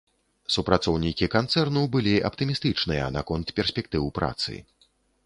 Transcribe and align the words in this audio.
Супрацоўнікі 0.53 1.27
канцэрну 1.35 1.83
былі 1.95 2.15
аптымістычныя 2.29 3.05
наконт 3.19 3.47
перспектыў 3.61 4.03
працы. 4.17 4.57